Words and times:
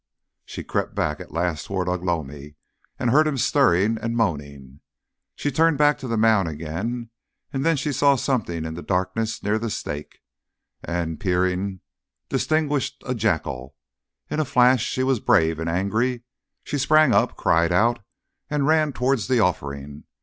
She 0.45 0.63
crept 0.63 0.95
back 0.95 1.19
at 1.19 1.29
last 1.31 1.67
towards 1.67 1.87
Ugh 1.87 2.03
lomi 2.03 2.55
and 2.97 3.11
heard 3.11 3.27
him 3.27 3.37
stirring 3.37 3.99
and 4.01 4.17
moaning. 4.17 4.79
She 5.35 5.51
turned 5.51 5.77
back 5.77 5.99
to 5.99 6.07
the 6.07 6.17
mound 6.17 6.47
again; 6.47 7.11
then 7.51 7.77
she 7.77 7.91
saw 7.91 8.15
something 8.15 8.65
in 8.65 8.73
the 8.73 8.81
darkness 8.81 9.43
near 9.43 9.59
the 9.59 9.69
stake, 9.69 10.17
and 10.83 11.19
peering 11.19 11.81
distinguished 12.29 13.03
a 13.05 13.13
jackal. 13.13 13.75
In 14.27 14.39
a 14.39 14.43
flash 14.45 14.83
she 14.83 15.03
was 15.03 15.19
brave 15.19 15.59
and 15.59 15.69
angry; 15.69 16.23
she 16.63 16.79
sprang 16.79 17.13
up, 17.13 17.37
cried 17.37 17.71
out, 17.71 17.99
and 18.49 18.65
ran 18.65 18.93
towards 18.93 19.27
the 19.27 19.39
offering. 19.39 20.05